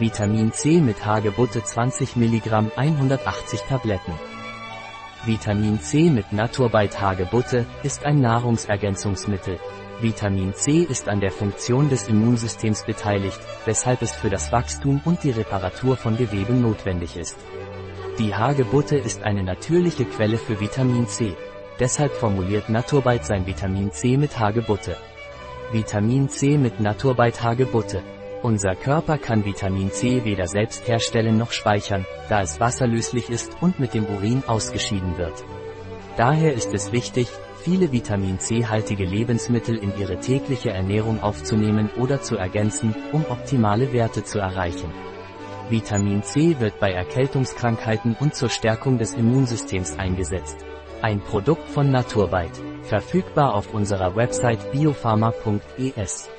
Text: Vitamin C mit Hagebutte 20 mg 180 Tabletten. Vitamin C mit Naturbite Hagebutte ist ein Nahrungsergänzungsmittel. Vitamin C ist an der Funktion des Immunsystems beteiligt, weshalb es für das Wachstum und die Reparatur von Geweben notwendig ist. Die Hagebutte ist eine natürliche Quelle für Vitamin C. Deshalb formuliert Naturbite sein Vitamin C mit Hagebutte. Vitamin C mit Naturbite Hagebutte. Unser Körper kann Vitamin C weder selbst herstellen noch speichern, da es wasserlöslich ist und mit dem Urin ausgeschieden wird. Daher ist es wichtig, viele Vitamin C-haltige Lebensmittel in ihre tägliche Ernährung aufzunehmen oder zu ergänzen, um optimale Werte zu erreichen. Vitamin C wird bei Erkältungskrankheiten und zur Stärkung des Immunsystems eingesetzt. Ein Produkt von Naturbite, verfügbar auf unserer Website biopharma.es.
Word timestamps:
Vitamin 0.00 0.52
C 0.52 0.80
mit 0.80 1.04
Hagebutte 1.04 1.64
20 1.64 2.14
mg 2.14 2.70
180 2.76 3.62
Tabletten. 3.62 4.12
Vitamin 5.24 5.80
C 5.80 6.08
mit 6.08 6.32
Naturbite 6.32 7.00
Hagebutte 7.00 7.66
ist 7.82 8.04
ein 8.04 8.20
Nahrungsergänzungsmittel. 8.20 9.58
Vitamin 10.00 10.54
C 10.54 10.86
ist 10.88 11.08
an 11.08 11.18
der 11.18 11.32
Funktion 11.32 11.88
des 11.88 12.06
Immunsystems 12.06 12.84
beteiligt, 12.84 13.40
weshalb 13.64 14.00
es 14.02 14.12
für 14.12 14.30
das 14.30 14.52
Wachstum 14.52 15.00
und 15.04 15.24
die 15.24 15.32
Reparatur 15.32 15.96
von 15.96 16.16
Geweben 16.16 16.62
notwendig 16.62 17.16
ist. 17.16 17.36
Die 18.20 18.32
Hagebutte 18.32 18.96
ist 18.96 19.24
eine 19.24 19.42
natürliche 19.42 20.04
Quelle 20.04 20.38
für 20.38 20.60
Vitamin 20.60 21.08
C. 21.08 21.34
Deshalb 21.80 22.12
formuliert 22.12 22.68
Naturbite 22.68 23.24
sein 23.24 23.46
Vitamin 23.48 23.90
C 23.90 24.16
mit 24.16 24.38
Hagebutte. 24.38 24.96
Vitamin 25.72 26.28
C 26.28 26.56
mit 26.56 26.78
Naturbite 26.78 27.42
Hagebutte. 27.42 28.00
Unser 28.42 28.76
Körper 28.76 29.18
kann 29.18 29.44
Vitamin 29.44 29.90
C 29.90 30.24
weder 30.24 30.46
selbst 30.46 30.86
herstellen 30.86 31.36
noch 31.36 31.50
speichern, 31.50 32.06
da 32.28 32.40
es 32.40 32.60
wasserlöslich 32.60 33.30
ist 33.30 33.56
und 33.60 33.80
mit 33.80 33.94
dem 33.94 34.06
Urin 34.06 34.44
ausgeschieden 34.46 35.18
wird. 35.18 35.44
Daher 36.16 36.54
ist 36.54 36.72
es 36.72 36.92
wichtig, 36.92 37.26
viele 37.62 37.90
Vitamin 37.90 38.38
C-haltige 38.38 39.04
Lebensmittel 39.04 39.76
in 39.76 39.92
ihre 39.98 40.20
tägliche 40.20 40.70
Ernährung 40.70 41.20
aufzunehmen 41.20 41.90
oder 41.98 42.22
zu 42.22 42.36
ergänzen, 42.36 42.94
um 43.10 43.24
optimale 43.28 43.92
Werte 43.92 44.22
zu 44.22 44.38
erreichen. 44.38 44.92
Vitamin 45.68 46.22
C 46.22 46.60
wird 46.60 46.78
bei 46.78 46.92
Erkältungskrankheiten 46.92 48.16
und 48.20 48.36
zur 48.36 48.50
Stärkung 48.50 48.98
des 48.98 49.14
Immunsystems 49.14 49.98
eingesetzt. 49.98 50.64
Ein 51.02 51.20
Produkt 51.20 51.68
von 51.68 51.90
Naturbite, 51.90 52.62
verfügbar 52.82 53.54
auf 53.54 53.74
unserer 53.74 54.14
Website 54.14 54.70
biopharma.es. 54.70 56.30